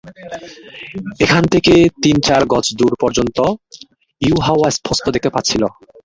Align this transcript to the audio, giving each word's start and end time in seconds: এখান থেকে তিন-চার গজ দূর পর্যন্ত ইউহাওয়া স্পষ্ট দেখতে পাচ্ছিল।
এখান 1.23 1.43
থেকে 1.53 1.73
তিন-চার 2.03 2.41
গজ 2.51 2.65
দূর 2.79 2.93
পর্যন্ত 3.01 3.37
ইউহাওয়া 4.21 4.67
স্পষ্ট 4.77 5.05
দেখতে 5.15 5.29
পাচ্ছিল। 5.35 5.63